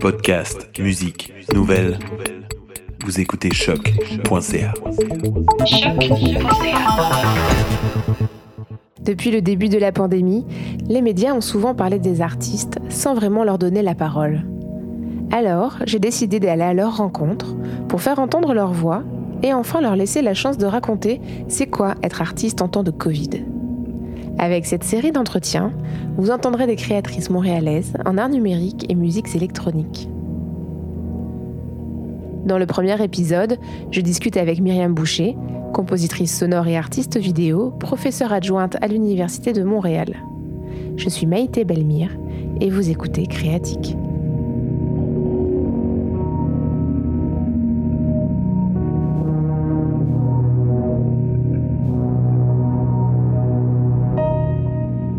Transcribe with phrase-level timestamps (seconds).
[0.00, 1.98] Podcast, musique, nouvelles.
[3.04, 4.72] Vous écoutez choc.ca.
[9.00, 10.46] Depuis le début de la pandémie,
[10.88, 14.42] les médias ont souvent parlé des artistes sans vraiment leur donner la parole.
[15.32, 17.56] Alors, j'ai décidé d'aller à leur rencontre
[17.88, 19.02] pour faire entendre leur voix
[19.42, 22.92] et enfin leur laisser la chance de raconter c'est quoi être artiste en temps de
[22.92, 23.30] Covid.
[24.38, 25.72] Avec cette série d'entretiens,
[26.16, 30.08] vous entendrez des créatrices montréalaises en art numérique et musiques électroniques.
[32.44, 33.58] Dans le premier épisode,
[33.90, 35.36] je discute avec Myriam Boucher,
[35.74, 40.22] compositrice sonore et artiste vidéo, professeure adjointe à l'Université de Montréal.
[40.96, 42.16] Je suis Maïté Belmire
[42.60, 43.96] et vous écoutez Créatique.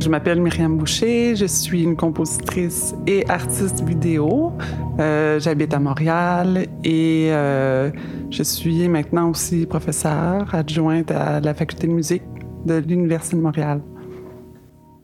[0.10, 4.54] Je m'appelle Myriam Boucher, je suis une compositrice et artiste vidéo.
[5.00, 7.92] Euh, J'habite à Montréal et euh,
[8.32, 12.24] je suis maintenant aussi professeure adjointe à la faculté de musique
[12.66, 13.82] de l'Université de Montréal.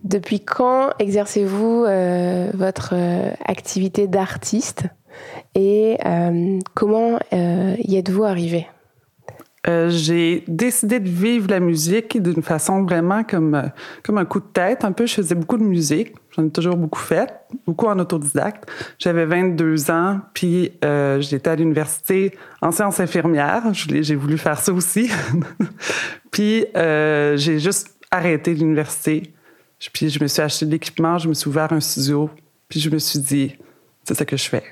[0.03, 2.95] Depuis quand exercez-vous euh, votre
[3.45, 4.85] activité d'artiste
[5.53, 5.99] et
[6.73, 8.65] comment y êtes-vous arrivé
[9.67, 13.63] Euh, j'ai décidé de vivre la musique d'une façon vraiment comme, euh,
[14.03, 14.83] comme un coup de tête.
[14.83, 16.13] Un peu, je faisais beaucoup de musique.
[16.35, 17.33] J'en ai toujours beaucoup fait,
[17.65, 18.69] beaucoup en autodidacte.
[18.99, 23.63] J'avais 22 ans, puis euh, j'étais à l'université en sciences infirmières.
[23.73, 25.09] J'ai voulu faire ça aussi.
[26.31, 29.33] puis j'ai juste arrêté l'université.
[29.93, 32.29] Puis je me suis acheté de l'équipement, je me suis ouvert un studio,
[32.69, 33.55] puis je me suis dit,
[34.03, 34.63] c'est ça que je fais.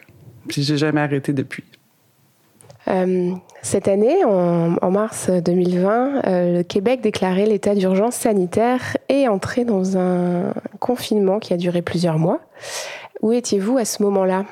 [0.48, 1.64] Puis j'ai jamais arrêté depuis.
[2.88, 3.31] Euh,
[3.62, 9.98] Cette année, en, mars 2020, euh, le Québec déclarait l'état d'urgence sanitaire et entrait dans
[9.98, 12.40] un confinement qui a duré plusieurs mois.
[13.22, 14.44] Où étiez-vous à ce moment-là?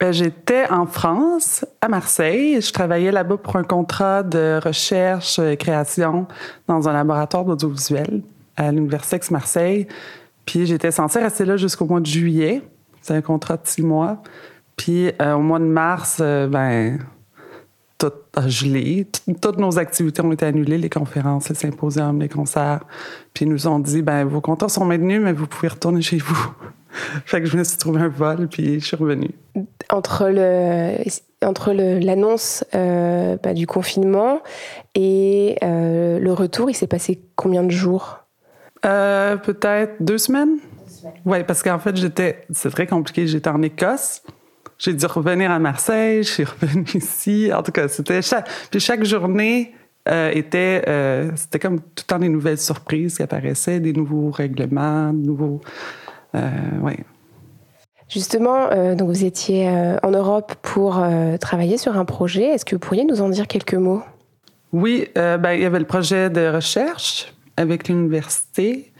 [0.00, 2.60] Ben, J'étais en France, à Marseille.
[2.60, 6.26] Je travaillais là-bas pour un contrat de recherche et création
[6.66, 8.22] dans un laboratoire d'audiovisuel
[8.56, 9.86] à l'Université Aix-Marseille.
[10.46, 12.62] Puis j'étais censée rester là jusqu'au mois de juillet.
[13.02, 14.22] C'est un contrat de six mois.
[14.76, 16.98] Puis euh, au mois de mars, euh, ben,
[17.98, 19.06] tout a gelé.
[19.40, 22.80] Toutes nos activités ont été annulées, les conférences, les symposiums, les concerts.
[23.32, 26.18] Puis ils nous ont dit, ben, vos contrats sont maintenus, mais vous pouvez retourner chez
[26.18, 26.54] vous.
[27.24, 29.30] fait que je me suis trouvé un vol, puis je suis revenue.
[29.90, 30.96] Entre le
[31.44, 34.40] entre l'annonce euh, bah, du confinement
[34.94, 38.20] et euh, le retour, il s'est passé combien de jours?
[38.86, 40.58] Euh, peut-être deux semaines.
[41.26, 42.44] Oui, parce qu'en fait, j'étais.
[42.50, 43.26] C'est très compliqué.
[43.26, 44.22] J'étais en Écosse.
[44.78, 46.22] J'ai dû revenir à Marseille.
[46.22, 47.50] Je suis revenue ici.
[47.52, 48.48] En tout cas, c'était chaque.
[48.70, 49.74] Puis chaque journée
[50.08, 50.82] euh, était.
[50.88, 55.26] euh, c'était comme tout le temps des nouvelles surprises qui apparaissaient, des nouveaux règlements, de
[55.26, 55.60] nouveaux.
[56.34, 56.50] Euh,
[56.82, 56.98] ouais.
[58.08, 59.68] Justement, euh, donc vous étiez
[60.02, 61.02] en Europe pour
[61.40, 62.44] travailler sur un projet.
[62.44, 64.02] Est-ce que vous pourriez nous en dire quelques mots?
[64.72, 68.92] Oui, ben, il y avait le projet de recherche avec l'université.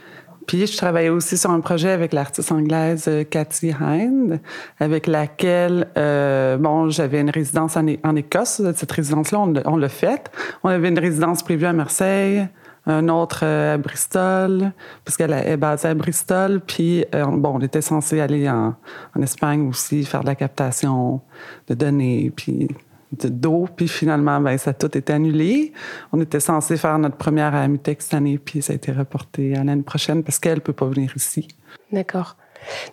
[0.47, 4.41] Puis je travaillais aussi sur un projet avec l'artiste anglaise euh, Cathy Hind,
[4.79, 8.63] avec laquelle, euh, bon, j'avais une résidence en, Écosse.
[8.75, 10.31] Cette résidence-là, on, on l'a faite.
[10.63, 12.47] On avait une résidence prévue à Marseille,
[12.87, 14.73] un autre euh, à Bristol,
[15.05, 16.61] parce qu'elle est basée à Bristol.
[16.61, 18.75] Puis, bon, on était censé aller en,
[19.17, 21.21] en Espagne aussi, faire de la captation
[21.69, 22.69] de données, puis
[23.15, 23.67] d'eau.
[23.75, 25.73] Puis finalement, ben, ça a tout été annulé.
[26.13, 29.57] On était censé faire notre première à Amutech cette année, puis ça a été reporté
[29.57, 31.49] à l'année prochaine parce qu'elle ne peut pas venir ici.
[31.93, 32.37] D'accord.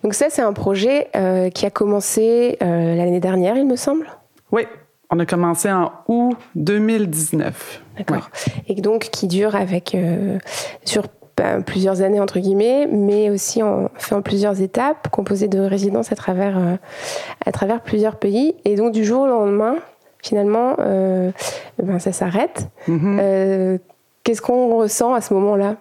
[0.02, 4.06] Donc ça, c'est un projet euh, qui a commencé euh, l'année dernière, il me semble?
[4.50, 4.66] Oui,
[5.10, 7.82] on a commencé en août 2019.
[7.98, 8.30] D'accord.
[8.68, 10.38] Et donc qui dure avec euh,
[10.84, 11.04] sur
[11.36, 16.12] ben, plusieurs années entre guillemets, mais aussi en, fait en plusieurs étapes, composé de résidences
[16.12, 16.58] à travers
[17.44, 18.54] à travers plusieurs pays.
[18.64, 19.76] Et donc du jour au lendemain,
[20.22, 21.30] finalement, euh,
[21.82, 22.68] ben, ça s'arrête.
[22.88, 23.18] Mhm.
[23.20, 23.78] Euh,
[24.24, 25.76] Qu'est-ce qu'on ressent à ce moment-là?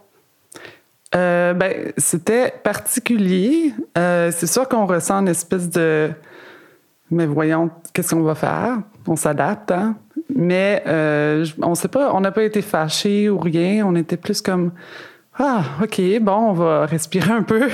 [1.13, 3.73] Euh, ben, c'était particulier.
[3.97, 6.09] Euh, c'est sûr qu'on ressent une espèce de.
[7.11, 8.79] Mais voyons, qu'est-ce qu'on va faire?
[9.05, 9.95] On s'adapte, hein?
[10.33, 13.85] Mais euh, on sait pas, on n'a pas été fâchés ou rien.
[13.85, 14.71] On était plus comme.
[15.37, 17.69] Ah, OK, bon, on va respirer un peu,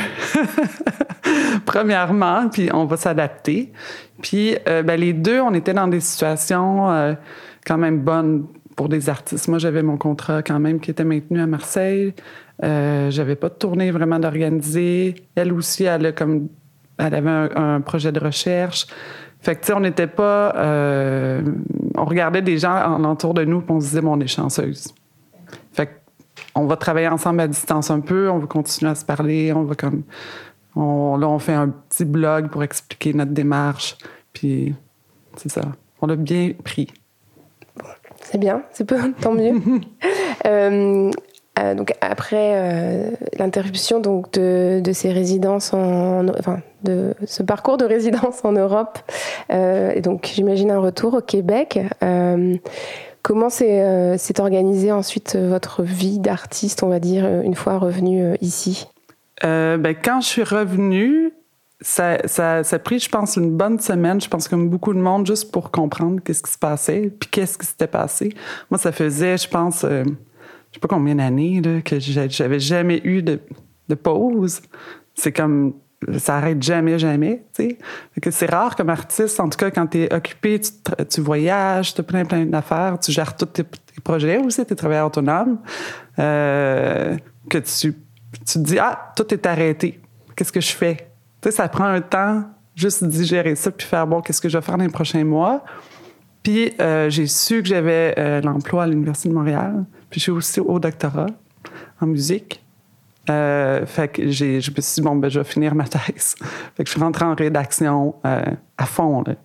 [1.65, 3.71] premièrement, puis on va s'adapter.
[4.21, 7.13] Puis euh, ben, les deux, on était dans des situations euh,
[7.65, 9.47] quand même bonnes pour des artistes.
[9.47, 12.13] Moi, j'avais mon contrat quand même qui était maintenu à Marseille.
[12.63, 15.15] Euh, j'avais pas de tournée vraiment d'organiser.
[15.35, 16.13] Elle aussi, elle a
[16.99, 18.87] avait un, projet de recherche.
[19.39, 20.53] Fait que, tu sais, on n'était pas.
[21.95, 24.27] on regardait des gens en entour de nous, puis on se disait, bon, on est
[24.27, 24.93] chanceuse.
[25.73, 25.91] Fait que,
[26.55, 29.63] on va travailler ensemble à distance un peu, on va continuer à se parler, on
[29.63, 30.03] va comme.
[30.77, 33.97] On, là, on fait un petit blog pour expliquer notre démarche.
[34.33, 34.75] Puis,
[35.35, 35.61] c'est ça.
[36.01, 36.87] On l'a bien pris.
[38.21, 39.53] C'est bien, c'est pas tant mieux.
[40.45, 41.11] euh,
[41.59, 47.77] euh, donc après euh, l'interruption donc de, de, ces résidences en, enfin de ce parcours
[47.77, 48.99] de résidence en Europe
[49.49, 51.79] et donc j'imagine un retour au Québec
[53.23, 58.87] comment s'est organisée ensuite votre vie d'artiste on va dire une fois revenu ici?
[59.41, 61.31] Ben, quand je suis revenue
[61.79, 64.99] ça, ça, ça, a pris, je pense, une bonne semaine, je pense comme beaucoup de
[64.99, 68.33] monde, juste pour comprendre qu'est-ce qui se passait, puis qu'est-ce qui s'était passé.
[68.71, 69.85] Moi, ça faisait, je pense,
[70.77, 73.39] sais pas combien d'années que j'avais jamais eu de,
[73.95, 74.61] pause.
[75.13, 75.73] C'est comme
[76.17, 77.43] ça arrête jamais, jamais.
[77.53, 80.59] C'est rare comme artiste, en tout cas, quand tu es occupé,
[81.09, 83.63] tu, voyages, tu as plein, plein d'affaires, tu gères tous tes,
[84.03, 85.59] projets aussi, tu es travailleur autonome,
[86.19, 87.17] euh,
[87.49, 87.95] que tu,
[88.47, 89.99] tu te dis Ah, tout est arrêté.
[90.35, 91.11] Qu'est-ce que je fais?
[91.43, 92.43] sais, ça prend un temps
[92.75, 95.63] juste digérer ça puis faire bon, qu'est-ce que je vais faire dans les prochains mois.
[96.43, 99.85] Puis euh, j'ai su que j'avais euh, l'emploi à l'Université de Montréal.
[100.09, 101.27] Puis je suis aussi au doctorat
[101.99, 102.63] en musique.
[103.29, 106.35] Euh, fait que j'ai, je me suis dit, bon, ben, je vais finir ma thèse.
[106.75, 109.35] fait que je suis rentrée en rédaction à fond, là.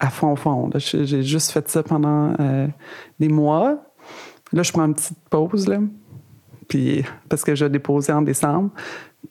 [0.00, 0.70] à fond, fond.
[0.74, 2.34] J'ai juste fait ça pendant
[3.20, 3.78] des mois.
[4.52, 5.78] Là, je prends une petite pause, là,
[6.68, 8.70] puis, parce que je vais déposer en décembre.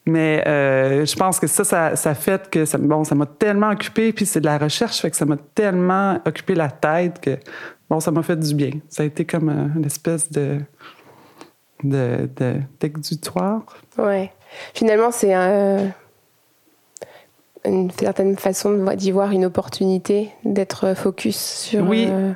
[0.06, 3.70] Mais euh, je pense que ça, ça, ça fait que ça, bon, ça m'a tellement
[3.70, 7.38] occupé, puis c'est de la recherche, fait que ça m'a tellement occupé la tête que
[7.90, 8.72] bon, ça m'a fait du bien.
[8.90, 10.60] Ça a été comme une espèce de
[11.84, 13.62] d'exutoire.
[13.98, 14.32] De, ouais.
[14.74, 15.92] Finalement, c'est un,
[17.66, 22.34] une certaine façon d'y voir une opportunité, d'être focus sur oui, euh,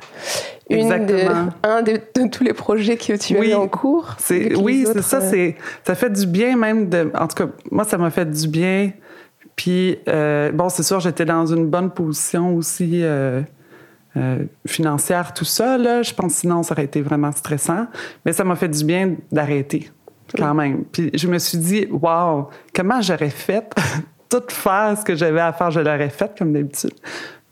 [0.70, 1.26] une de,
[1.62, 4.16] un de, tous les projets que tu oui, as en cours.
[4.30, 5.18] Oui, c'est ça.
[5.18, 7.10] Euh, c'est ça fait du bien même de.
[7.14, 8.92] En tout cas, moi, ça m'a fait du bien.
[9.56, 13.02] Puis euh, bon, c'est sûr, j'étais dans une bonne position aussi.
[14.66, 16.02] financière, tout ça, là.
[16.02, 17.86] Je pense sinon, ça aurait été vraiment stressant.
[18.24, 19.90] Mais ça m'a fait du bien d'arrêter,
[20.36, 20.84] quand même.
[20.84, 23.74] Puis je me suis dit, waouh, comment j'aurais fait
[24.30, 26.94] tout faire ce que j'avais à faire, je l'aurais fait comme d'habitude.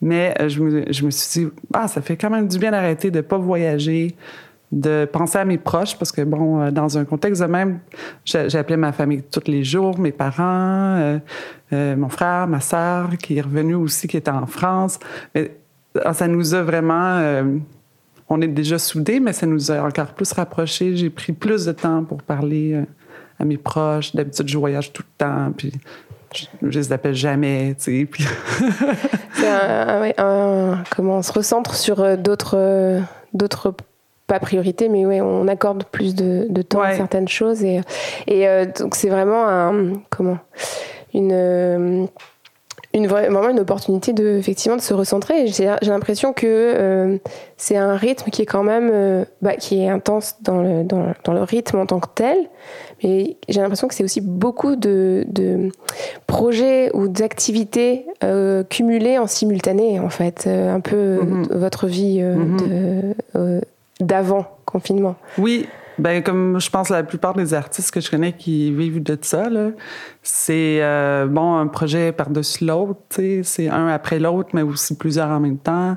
[0.00, 2.70] Mais euh, je me, je me, suis dit, ah, ça fait quand même du bien
[2.70, 4.14] d'arrêter de ne pas voyager,
[4.70, 7.80] de penser à mes proches, parce que, bon, euh, dans un contexte de même,
[8.24, 11.18] j'appelais ma famille tous les jours, mes parents,
[11.72, 14.98] euh, mon frère, ma sœur, qui est revenu aussi, qui était en France.
[15.34, 15.56] Mais,
[16.04, 17.42] ah, ça nous a vraiment.
[18.28, 20.96] on est déjà soudés, mais ça nous a encore plus rapprochés.
[20.96, 22.84] J'ai pris plus de temps pour parler
[23.40, 24.14] à mes proches.
[24.14, 25.52] D'habitude, je voyage tout le temps.
[25.56, 25.72] Puis
[26.34, 28.08] je, les appelle jamais, tu sais.
[28.10, 28.24] Puis...
[29.34, 33.00] c'est un, comment on se recentre sur euh, d'autres, euh,
[33.32, 33.74] d'autres
[34.26, 37.80] pas priorités, mais ouais, on accorde plus de, de temps à certaines choses et,
[38.26, 40.38] et euh, donc c'est vraiment un comment
[41.14, 42.08] une
[42.98, 45.46] une vraiment une opportunité de effectivement de se recentrer.
[45.48, 47.18] J'ai l'impression que
[47.56, 51.32] c'est un rythme qui est quand même bah, qui est intense dans le, dans, dans,
[51.32, 52.36] le rythme en tant que tel,
[53.02, 55.70] mais j'ai l'impression que c'est aussi beaucoup de, de
[56.26, 61.48] projets ou d'activités euh, cumulées en simultané, en fait, euh, un peu mhm.
[61.52, 63.60] votre vie euh, mhm.
[64.00, 65.16] d'avant confinement.
[65.38, 65.66] Oui,
[65.98, 69.48] ben, comme je pense la plupart des artistes que je connais qui vivent de ça,
[70.22, 70.80] c'est
[71.28, 75.96] bon un projet par-dessus l'autre, c'est un après l'autre, mais aussi plusieurs en même temps.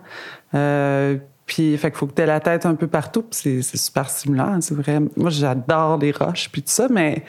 [1.51, 3.25] Puis, fait qu'il faut que tu aies la tête un peu partout.
[3.29, 5.01] C'est super stimulant, c'est vrai.
[5.17, 7.25] Moi, j'adore les roches, puis tout ça, mais,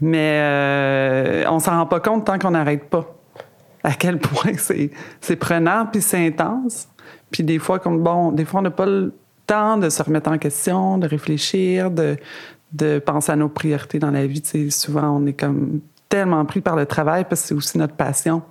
[0.00, 3.06] mais euh, on s'en rend pas compte tant qu'on n'arrête pas.
[3.84, 6.88] À quel point c'est prenant, puis c'est intense.
[7.30, 9.14] Puis des fois, comme bon, des fois, on n'a pas le
[9.46, 12.16] temps de se remettre en question, de réfléchir, de,
[12.72, 14.42] de penser à nos priorités dans la vie.
[14.70, 18.42] souvent, on est comme tellement pris par le travail parce que c'est aussi notre passion.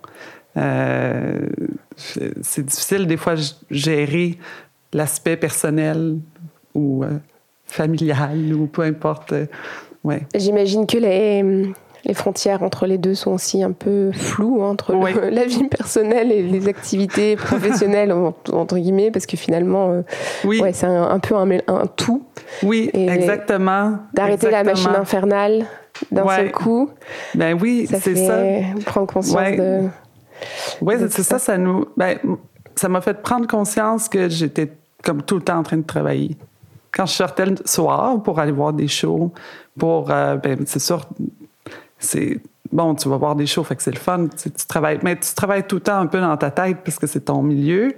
[0.56, 1.48] Euh,
[1.96, 3.36] c'est difficile des fois
[3.72, 4.38] gérer
[4.94, 6.20] l'aspect personnel
[6.74, 7.18] ou euh,
[7.66, 9.34] familial ou peu importe.
[9.34, 9.46] Euh,
[10.04, 10.28] ouais.
[10.36, 11.74] J'imagine que les,
[12.06, 14.94] les, frontières entre les deux sont aussi un peu floues, hein, entre
[15.30, 18.14] la vie personnelle et les activités professionnelles,
[18.52, 20.02] entre guillemets, parce que finalement, euh,
[20.46, 20.62] oui.
[20.62, 22.24] ouais, c'est un, peu un, un, tout.
[22.64, 23.98] Oui, exactement.
[24.14, 25.66] D'arrêter la machine infernale
[26.12, 26.90] d'un seul coup.
[27.36, 28.40] Ben oui, c'est ça.
[28.86, 29.88] Prendre conscience de.
[30.82, 31.86] Oui, c'est ça, ça nous.
[31.96, 32.18] Ben,
[32.76, 34.72] ça m'a fait prendre conscience que j'étais
[35.04, 36.38] comme tout le temps en train de travailler.
[36.92, 39.32] Quand je sortais le soir pour aller voir des shows,
[39.78, 41.06] pour, euh, ben, c'est sûr,
[42.06, 42.40] c'est
[42.72, 44.28] bon, tu vas voir des shows, fait que c'est le fun.
[44.28, 47.08] Tu, travailles, mais tu travailles tout le temps un peu dans ta tête parce que
[47.08, 47.94] c'est ton milieu.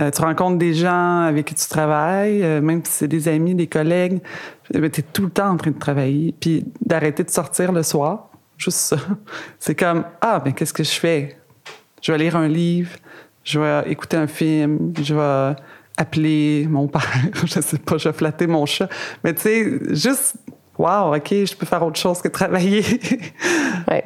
[0.00, 3.54] Euh, tu rencontres des gens avec qui tu travailles, euh, même si c'est des amis,
[3.54, 4.20] des collègues.
[4.72, 6.34] Tu es tout le temps en train de travailler.
[6.40, 8.30] Puis d'arrêter de sortir le soir,
[8.60, 8.96] Juste ça.
[9.58, 11.38] C'est comme, ah, mais qu'est-ce que je fais?
[12.02, 12.90] Je vais lire un livre,
[13.42, 15.56] je vais écouter un film, je vais
[15.96, 17.10] appeler mon père,
[17.44, 18.88] je sais pas, je vais flatter mon chat.
[19.24, 20.36] Mais tu sais, juste,
[20.80, 22.82] wow, OK, je peux faire autre chose que travailler.
[23.88, 24.04] ouais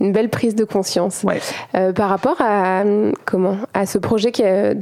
[0.00, 1.24] une belle prise de conscience.
[1.74, 2.82] Euh, par rapport à
[3.24, 4.74] comment à ce projet de,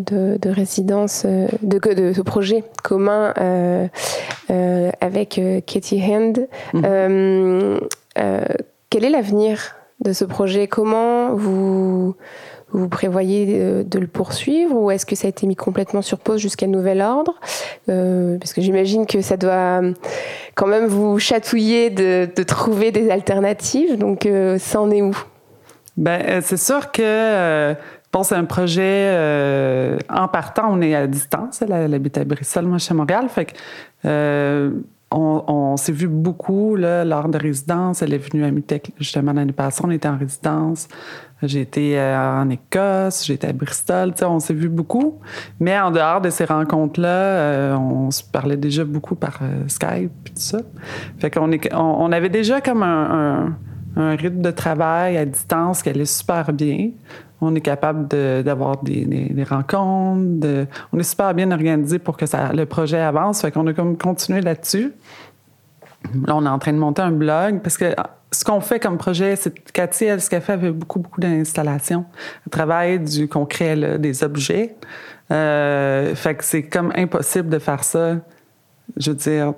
[0.00, 3.88] de, résidence, euh, de, de, ce projet commun euh,
[5.00, 7.80] avec Katie Hand, mhm.
[8.90, 10.66] quel est l'avenir de ce projet?
[10.66, 12.16] Comment vous
[12.72, 16.40] vous prévoyez de, le poursuivre ou est-ce que ça a été mis complètement sur pause
[16.40, 17.34] jusqu'à nouvel ordre?
[17.88, 19.80] Euh, Parce que j'imagine que ça doit
[20.54, 23.96] quand même vous chatouiller de, trouver des alternatives.
[23.96, 25.16] Donc, euh, ça en est où?
[25.96, 27.74] Ben, euh, c'est sûr que
[28.12, 29.10] bon, c'est un projet
[30.10, 31.62] en partant, on est à distance.
[31.62, 33.28] À Bristol, moi, chez Montréal.
[33.28, 34.72] Fait que
[35.10, 38.02] on, s'est vu beaucoup là, lors de résidence.
[38.02, 39.82] Elle est venue à Mutec justement l'année passée.
[39.84, 40.88] On était en résidence.
[41.42, 44.14] J'ai été euh, en Écosse, j'ai été à Bristol.
[44.22, 45.20] On s'est vu beaucoup.
[45.60, 50.10] Mais en dehors de ces rencontres-là, euh, on se parlait déjà beaucoup par euh, Skype
[50.26, 50.58] et tout ça.
[51.18, 53.56] Fait qu'on est, on, avait déjà comme un,
[53.96, 56.90] rythme de travail à distance qui allait super bien.
[57.40, 58.08] On est capable
[58.42, 60.66] d'avoir des, rencontres.
[60.92, 63.42] on est super bien organisé pour que ça, le projet avance.
[63.42, 64.92] Fait qu'on a comme continué là-dessus.
[66.26, 67.94] Là, on est en train de monter un blog parce que
[68.32, 72.04] ce qu'on fait comme projet, c'est Cathy, elle, ce qu'elle fait, avait beaucoup, beaucoup d'installations.
[72.44, 74.76] Elle travaille du concret, des objets.
[75.30, 78.16] Euh, fait que c'est comme impossible de faire ça.
[78.96, 79.54] Je veux dire,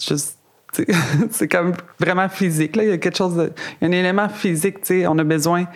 [0.00, 0.33] juste
[1.30, 2.76] c'est comme vraiment physique.
[2.76, 2.84] Là.
[2.84, 4.78] Il y a quelque chose de, il y a un élément physique.
[5.08, 5.66] On a besoin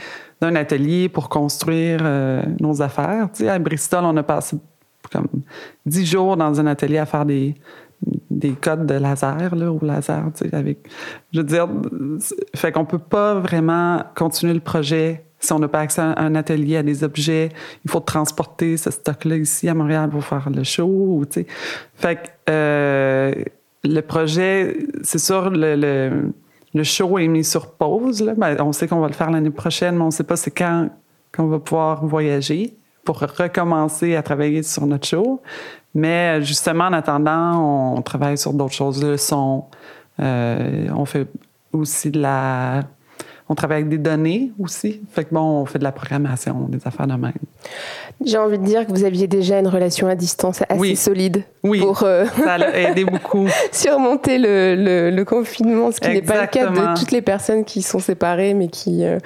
[0.41, 3.29] d'un atelier pour construire euh, nos affaires.
[3.47, 4.57] À Bristol, on a passé
[5.13, 5.29] comme
[5.87, 7.55] dix jours dans un atelier à faire des,
[8.31, 10.89] des codes de laser, là, au laser, avec...
[11.33, 11.69] Je veux dire,
[12.55, 16.35] fait qu'on peut pas vraiment continuer le projet si on n'a pas accès à un
[16.35, 17.51] atelier, à des objets.
[17.85, 21.47] Il faut transporter ce stock-là ici à Montréal pour faire le show, tu sais.
[21.95, 23.33] Fait que euh,
[23.85, 26.33] le projet, c'est sûr, le,
[26.75, 28.35] le, show est mis sur pause, là.
[28.37, 30.89] Ben, on sait qu'on va le faire l'année prochaine, mais on sait pas c'est quand
[31.35, 35.41] qu'on va pouvoir voyager pour recommencer à travailler sur notre show.
[35.95, 39.65] Mais justement, en attendant, on travaille sur d'autres choses, le son.
[40.21, 41.27] Euh, on fait
[41.73, 42.83] aussi de la
[43.49, 45.01] on travaille avec des données aussi.
[45.11, 47.33] Fait que bon, on fait de la programmation, des affaires de même.
[48.25, 51.81] J'ai envie de dire que vous aviez déjà une relation à distance assez solide oui,
[51.81, 53.47] pour euh, ça a aidé beaucoup.
[53.73, 57.83] surmonter le, le, confinement, ce qui n'est pas le cas de toutes les personnes qui
[57.83, 59.19] sont séparées mais qui euh,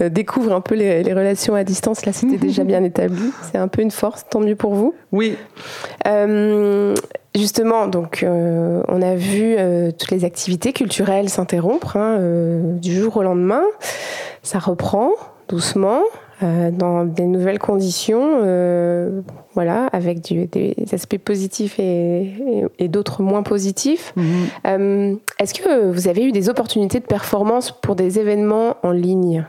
[0.00, 2.06] euh, découvrent un peu les, les, relations à distance.
[2.06, 3.32] Là, c'était déjà bien établi.
[3.50, 4.94] C'est un peu une force, tant mieux pour vous.
[5.12, 5.36] Oui.
[7.38, 12.92] Justement, donc, euh, on a vu euh, toutes les activités culturelles s'interrompre hein, euh, du
[12.92, 13.62] jour au lendemain.
[14.42, 15.12] Ça reprend
[15.48, 16.02] doucement
[16.40, 18.38] dans des nouvelles conditions,
[19.54, 24.14] voilà, avec des aspects positifs et, d'autres moins positifs.
[24.14, 25.18] Mhm.
[25.40, 29.46] Est-ce que vous avez eu des opportunités de performance pour des événements en ligne?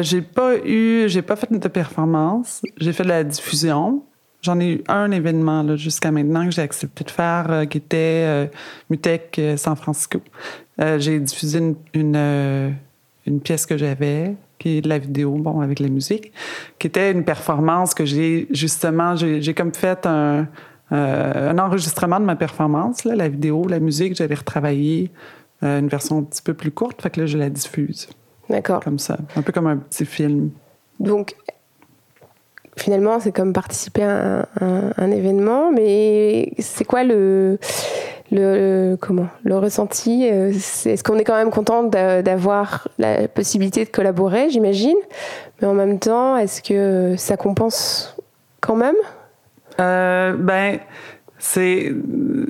[0.00, 2.62] J'ai pas eu, j'ai pas fait de performance.
[2.78, 4.02] J'ai fait de la diffusion.
[4.44, 8.24] J'en ai eu un événement jusqu'à maintenant que j'ai accepté de faire, euh, qui était
[8.26, 8.46] euh,
[8.90, 10.20] Mutec euh, San Francisco.
[10.98, 12.74] j'ai diffusé une,
[13.26, 16.30] une, pièce que j'avais, qui est de la vidéo, bon, avec la musique,
[16.78, 20.46] qui était une performance que j'ai justement, j'ai comme fait un,
[20.90, 25.10] un, enregistrement de ma performance, là, la vidéo, la musique, j'allais retravailler
[25.62, 28.10] une version un petit peu plus courte, fait que là, je la diffuse.
[28.50, 28.80] D'accord.
[28.80, 30.50] Comme ça, un peu comme un petit film.
[31.00, 31.34] Donc,
[32.76, 37.58] finalement, c'est comme participer à un, événement, mais c'est quoi le,
[39.00, 44.50] comment le ressenti euh, Est-ce qu'on est quand même content d'avoir la possibilité de collaborer,
[44.50, 44.96] j'imagine,
[45.60, 48.16] mais en même temps, est-ce que ça compense
[48.60, 48.96] quand même?
[49.80, 50.78] Euh, Ben,
[51.38, 51.92] c'est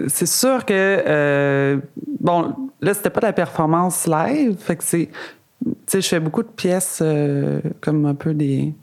[0.09, 1.78] c'est sûr que euh,
[2.21, 5.09] bon, là c'était pas la performance live, fait que c'est
[5.64, 7.02] tu sais, je fais beaucoup de pièces
[7.81, 8.75] comme un peu des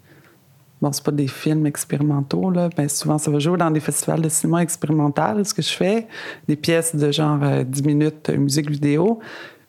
[0.82, 4.22] bon, c'est pas des films expérimentaux, là, mais souvent ça va jouer dans des festivals
[4.22, 6.08] de cinéma expérimental, ce que je fais,
[6.48, 9.20] des pièces de genre 10 euh, minutes, euh, musique vidéo.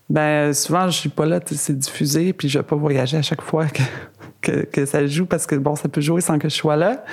[0.08, 3.42] Ben souvent je suis pas là, c'est diffusé, puis je vais pas voyager à chaque
[3.42, 3.66] fois
[4.42, 7.04] que, ça joue parce que bon, ça peut jouer sans que je sois là.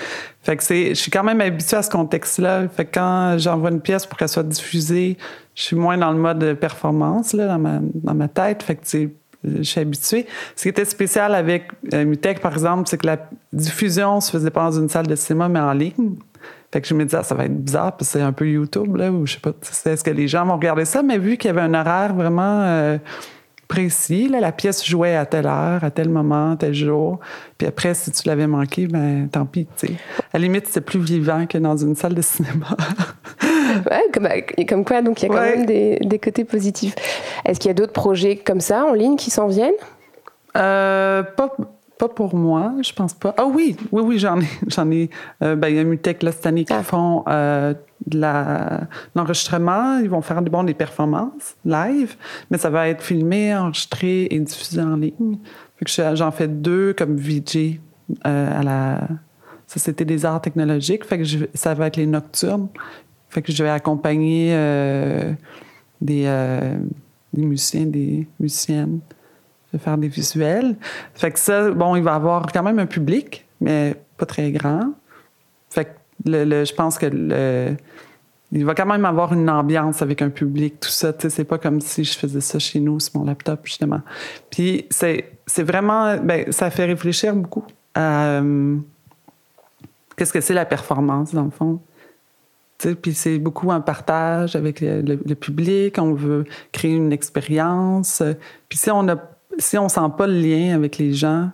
[0.41, 2.68] Fait que c'est, je suis quand même habituée à ce contexte-là.
[2.70, 5.18] Fait que quand j'envoie une pièce pour qu'elle soit diffusée,
[5.56, 8.63] je suis moins dans le mode performance là dans ma dans ma tête.
[8.63, 9.10] Fait que
[9.43, 10.25] je suis habituée.
[10.55, 13.17] Ce qui était spécial avec euh, Mutech, par exemple, c'est que la
[13.53, 16.15] diffusion se faisait pas dans une salle de cinéma, mais en ligne.
[16.72, 18.48] Fait que je me disais, ah, ça va être bizarre, parce que c'est un peu
[18.48, 19.51] YouTube, là, ou je sais pas,
[19.86, 22.62] est-ce que les gens vont regarder ça, mais vu qu'il y avait un horaire vraiment
[22.62, 22.98] euh,
[23.69, 24.27] précis.
[24.27, 27.19] Là, la pièce jouait à telle heure, à tel moment, tel jour.
[27.58, 29.67] Puis après, si tu l'avais manqué, ben tant pis.
[29.77, 29.93] sais.
[30.34, 32.75] À la limite, c'était plus vivant que dans une salle de cinéma.
[33.89, 34.27] ouais, comme,
[34.67, 36.95] comme, quoi, donc il y a quand même des, des, côtés positifs.
[37.45, 39.74] Est-ce qu'il y a d'autres projets comme ça en ligne qui s'en viennent?
[40.57, 41.55] Euh, pas,
[42.00, 43.36] pas pour moi, je pense pas.
[43.38, 44.48] Ah oui, oui, oui, j'en ai.
[44.67, 45.09] J'en ai.
[45.43, 46.81] Euh, ben, il y a Mutec là, cette année qui ah.
[46.81, 47.74] font euh,
[48.07, 48.21] de
[49.15, 50.00] l'enregistrement.
[50.00, 52.15] Ils vont faire bon, des performances live,
[52.50, 55.38] mais ça va être filmé, enregistré et diffusé en ligne.
[55.86, 57.79] J'en fais deux comme VJ
[58.25, 59.01] euh, à la
[59.67, 61.05] Société des arts technologiques.
[61.05, 62.69] Fait que ça va être les nocturnes.
[63.29, 64.55] Fait que je vais accompagner
[66.01, 66.24] des,
[67.33, 69.00] des musiciens, des musiciennes
[69.74, 70.75] de faire des visuels.
[71.13, 74.93] Fait que ça, bon, il va avoir quand même un public, mais pas très grand.
[75.69, 75.89] Fait que
[76.25, 77.75] le, je pense que le,
[78.51, 81.13] il va quand même avoir une ambiance avec un public, tout ça.
[81.17, 84.01] C'est pas comme si je faisais ça chez nous sur mon laptop, justement.
[84.50, 85.24] Puis c'est
[85.59, 88.77] vraiment, ben, ça fait réfléchir beaucoup à euh,
[90.15, 91.79] qu'est-ce que c'est la performance, dans le fond.
[93.01, 98.24] Puis c'est beaucoup un partage avec le, public, on veut créer une expérience.
[98.69, 99.17] Puis si on a
[99.59, 101.50] si on sent pas le lien avec les gens,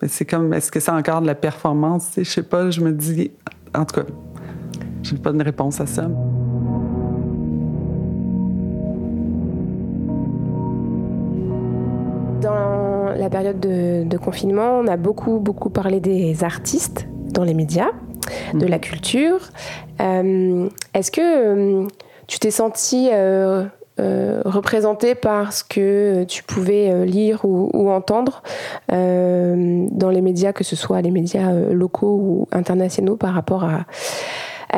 [0.00, 2.12] ben, c'est comme, est-ce que c'est encore de la performance?
[2.16, 3.30] Je sais pas, je me dis,
[3.74, 4.06] en tout cas,
[5.02, 6.08] j'ai pas de réponse à ça.
[12.40, 17.90] Dans la période de, confinement, on a beaucoup, beaucoup parlé des artistes dans les médias,
[18.54, 19.50] de la culture.
[20.00, 21.86] Euh, est-ce que euh,
[22.26, 23.64] tu t'es senti euh,
[24.00, 28.42] euh, représenté par ce que tu pouvais lire ou, entendre
[28.88, 33.84] dans les médias, que ce soit les médias locaux ou internationaux par rapport à,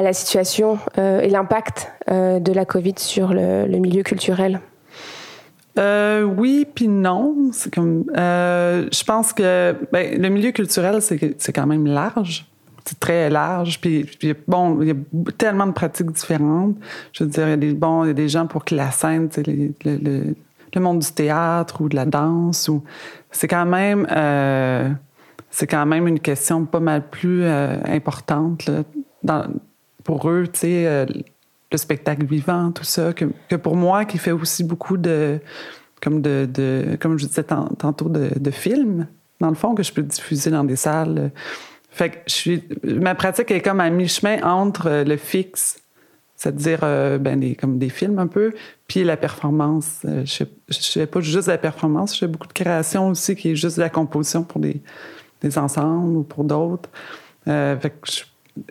[0.00, 4.60] la situation et l'impact de la Covid sur le, milieu culturel?
[5.76, 7.50] Oui, puis non.
[7.72, 12.46] Comme, je pense que ben, le milieu culturel, c'est quand même large
[13.00, 13.80] très large.
[13.80, 14.06] Puis,
[14.46, 14.94] bon, il y a
[15.38, 16.76] tellement de pratiques différentes.
[17.12, 18.74] Je veux dire, il y a des, bon, il y a des gens pour que
[18.74, 19.28] la scène,
[19.84, 20.34] le,
[20.80, 22.82] monde du théâtre ou de la danse, ou
[23.30, 24.90] c'est quand même, euh,
[25.50, 28.70] c'est quand même une question pas mal plus euh, importante
[30.02, 31.06] pour eux, tu sais, euh,
[31.70, 35.38] le spectacle vivant, tout ça, que, pour moi, qui fait aussi beaucoup de,
[36.00, 39.06] comme de, de comme je disais tantôt, de films,
[39.42, 41.32] dans le fond, que je peux diffuser dans des salles
[41.92, 45.78] fait que je suis, ma pratique est comme à mi-chemin entre euh, le fixe,
[46.36, 48.54] c'est-à-dire euh, ben, des, comme des films un peu,
[48.88, 50.00] puis la performance.
[50.06, 53.50] Euh, je ne fais pas juste la performance, je fais beaucoup de création aussi qui
[53.50, 54.80] est juste de la composition pour des,
[55.42, 56.88] des ensembles ou pour d'autres.
[57.44, 57.92] fait,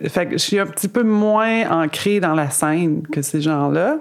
[0.00, 3.98] je suis un petit peu moins ancrée dans la scène que ces gens-là.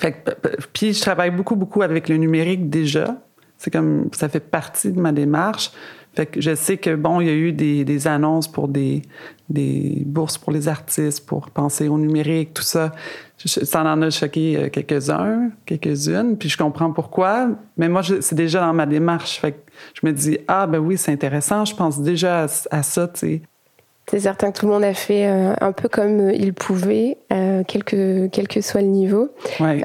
[0.00, 0.30] Fait que,
[0.72, 3.16] puis je travaille beaucoup, beaucoup avec le numérique déjà.
[3.56, 5.70] C'est comme, ça fait partie de ma démarche.
[6.14, 9.02] Fait que je sais que, bon, il y a eu des, des annonces pour des,
[9.48, 12.92] des, bourses pour les artistes, pour penser au numérique, tout ça.
[13.36, 17.50] Ça en a choqué euh, quelques-uns, quelques-unes, puis je comprends pourquoi.
[17.76, 19.38] Mais moi, c'est déjà dans ma démarche.
[19.38, 19.58] Fait que
[19.94, 23.42] je me dis, ah, ben oui, c'est intéressant, je pense déjà à, ça, tu sais.
[24.10, 27.62] C'est certain que tout le monde a fait euh, un peu comme il pouvait, euh,
[27.66, 29.28] quel, que, quel que soit le niveau.
[29.60, 29.80] Ouais.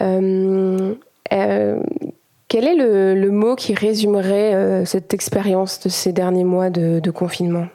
[2.55, 7.67] Quel est le, mot qui résumerait euh, cette expérience de ces derniers mois de, confinement?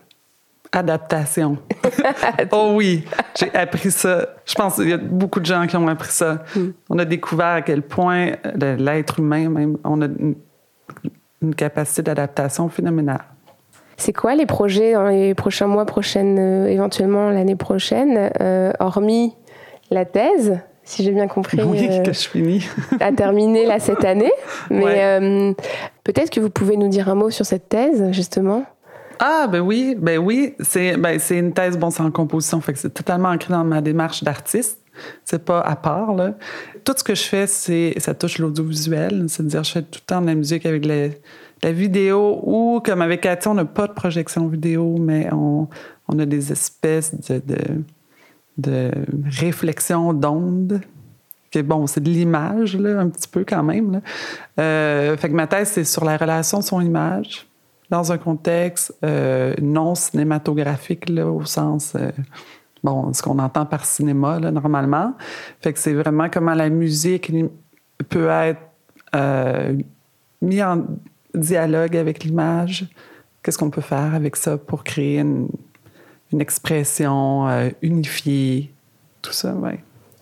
[0.72, 1.58] Adaptation.
[2.50, 3.04] oh oui,
[3.38, 4.26] j'ai appris ça.
[4.46, 6.44] Je pense qu'il y a beaucoup de gens qui ont appris ça.
[6.56, 6.70] Hmm.
[6.88, 8.28] On a découvert à quel point
[8.62, 13.24] euh, l'être humain, même, on a une, capacité d'adaptation phénoménale.
[13.98, 18.30] C'est quoi les projets dans les prochains mois, prochaines, euh, éventuellement l'année prochaine,
[18.80, 19.34] hormis
[19.90, 20.58] la thèse?
[20.90, 21.62] Si j'ai bien compris.
[21.62, 22.02] Oui, euh,
[23.64, 24.32] là cette année.
[24.70, 25.52] Mais euh,
[26.02, 28.64] peut-être que vous pouvez nous dire un mot sur cette thèse, justement.
[29.20, 30.56] Ah, ben oui, ben oui.
[30.58, 33.80] C'est ben, une thèse, bon, c'est en composition, fait que c'est totalement ancré dans ma
[33.80, 34.80] démarche d'artiste.
[35.24, 36.34] C'est pas à part, là.
[36.84, 39.26] Tout ce que je fais, c'est ça touche l'audiovisuel.
[39.28, 43.20] C'est-à-dire, je fais tout le temps de la musique avec la vidéo ou, comme avec
[43.20, 45.68] Cathy, on n'a pas de projection vidéo, mais on,
[46.08, 47.56] on a des espèces de de
[49.24, 50.80] réflexion d'ondes.
[51.64, 54.00] Bon, c'est de l'image, un petit peu quand même.
[54.58, 57.46] Euh, fait que ma thèse, c'est sur la relation son-image
[57.90, 62.12] dans un contexte euh, non cinématographique, là, au sens, euh,
[62.84, 65.14] bon, ce qu'on entend par cinéma, normalement.
[65.60, 67.32] Fait que c'est vraiment comment la musique
[68.08, 68.60] peut être
[70.40, 70.86] mise en
[71.34, 72.88] dialogue avec l'image.
[73.42, 75.48] Qu'est-ce qu'on peut faire avec ça pour créer une,
[76.32, 78.72] une expression euh, unifiée,
[79.22, 79.72] tout ça, oui.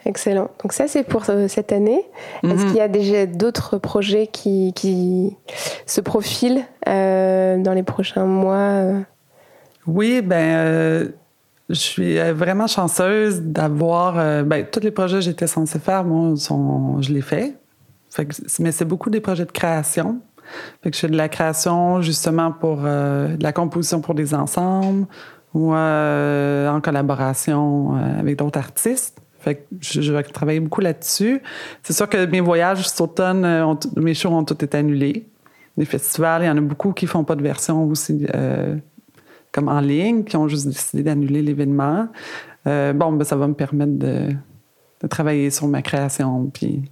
[0.06, 0.50] excellent.
[0.62, 2.00] Donc ça, c'est pour euh, cette année.
[2.42, 2.66] Est-ce Mhm.
[2.68, 5.36] qu'il y a déjà d'autres projets qui, qui
[5.86, 9.00] se profilent euh, dans les prochains mois euh?
[9.86, 11.10] Oui, ben,
[11.68, 14.44] je suis vraiment chanceuse d'avoir.
[14.44, 17.54] ben, tous les projets que j'étais censée faire, moi, sont, je les fais.
[18.10, 20.20] Fait que, mais c'est beaucoup des projets de création.
[20.82, 25.06] Fait que je fais de la création justement pour de la composition pour des ensembles
[25.54, 29.20] ou euh, en collaboration euh, avec d'autres artistes.
[29.40, 31.40] Fait que je, je vais travailler beaucoup là-dessus.
[31.82, 35.26] C'est sûr que mes voyages cet automne, euh, mes shows ont tous été annulés.
[35.76, 38.26] Les festivals, il y en a beaucoup qui font pas de version aussi
[39.52, 42.08] comme en ligne, qui ont juste décidé d'annuler l'événement.
[42.64, 44.26] Bon, ben, ça va me permettre de,
[45.00, 46.82] de travailler sur ma création puis,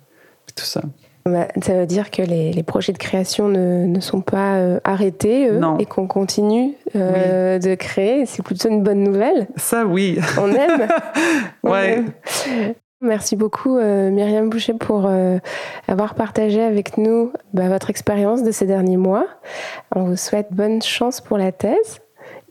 [0.47, 0.83] puis tout ça.
[1.27, 4.79] Bah, Ça veut dire que les, les projets de création ne, ne sont pas euh,
[4.85, 5.77] arrêtés eux, Non.
[5.79, 8.25] et qu'on continue euh, de créer.
[8.27, 9.49] C'est plutôt une bonne nouvelle.
[9.57, 10.19] Ça, oui.
[10.41, 10.89] On aime.
[11.65, 11.95] On Ouais.
[11.95, 12.75] aime.
[13.03, 15.39] Merci beaucoup euh, Myriam Boucher pour euh,
[15.87, 19.27] avoir partagé avec nous bah, votre expérience de ces derniers mois.
[19.95, 22.01] On vous souhaite bonne chance pour la thèse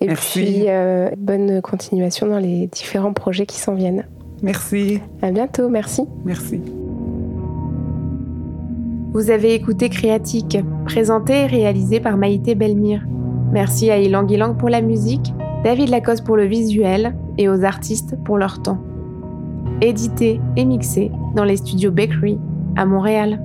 [0.01, 0.39] et Merci.
[0.43, 4.05] puis euh, bonne continuation dans les différents projets qui s'en viennent.
[4.43, 5.01] Merci.
[5.23, 6.03] À bientôt, merci.
[6.25, 6.61] Merci.
[9.15, 13.07] Vous avez écouté Créatique, présenté et réalisé par Maïté Belmire.
[13.53, 18.17] Merci à Ilang Ilang pour la musique, David Lacoste pour le visuel et aux artistes
[18.25, 18.83] pour leur temps.
[19.79, 22.37] Édité et mixé dans les studios Bakery
[22.75, 23.41] à Montréal.